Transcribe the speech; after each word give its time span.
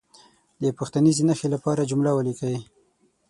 د 0.61 0.63
پوښتنیزې 0.77 1.23
نښې 1.27 1.47
لپاره 1.55 1.87
جمله 1.89 2.11
ولیکي. 2.13 2.55